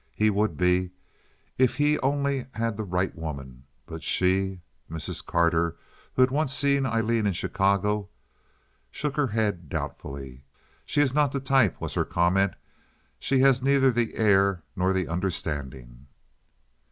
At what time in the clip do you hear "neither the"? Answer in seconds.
13.61-14.15